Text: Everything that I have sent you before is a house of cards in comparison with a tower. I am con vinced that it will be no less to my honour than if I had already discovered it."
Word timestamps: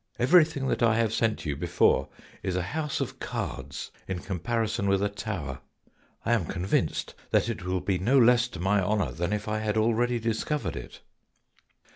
Everything 0.17 0.67
that 0.67 0.81
I 0.81 0.95
have 0.97 1.13
sent 1.13 1.45
you 1.45 1.55
before 1.55 2.09
is 2.41 2.55
a 2.55 2.63
house 2.73 3.01
of 3.01 3.19
cards 3.19 3.91
in 4.07 4.17
comparison 4.17 4.89
with 4.89 5.03
a 5.03 5.09
tower. 5.09 5.59
I 6.25 6.33
am 6.33 6.47
con 6.47 6.65
vinced 6.65 7.13
that 7.29 7.47
it 7.49 7.63
will 7.63 7.81
be 7.81 7.99
no 7.99 8.17
less 8.17 8.47
to 8.47 8.59
my 8.59 8.81
honour 8.81 9.11
than 9.11 9.31
if 9.31 9.47
I 9.47 9.59
had 9.59 9.77
already 9.77 10.17
discovered 10.17 10.75
it." 10.75 11.01